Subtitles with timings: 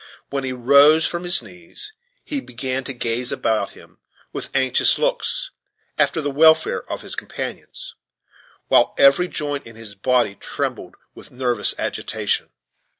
[0.31, 1.93] When he rose from his knees,
[2.23, 3.99] he began to gaze about him,
[4.33, 5.51] with anxious looks,
[5.95, 7.93] after the welfare of his companions,
[8.67, 12.49] while every joint in his body trembled with nervous agitation.